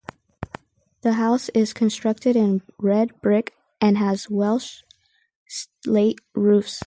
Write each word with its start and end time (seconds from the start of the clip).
The 1.01 1.13
house 1.13 1.49
is 1.49 1.73
constructed 1.73 2.35
in 2.35 2.63
red 2.79 3.21
brick 3.21 3.53
and 3.79 3.99
has 3.99 4.31
Welsh 4.31 4.81
slate 5.47 6.17
roofs. 6.33 6.79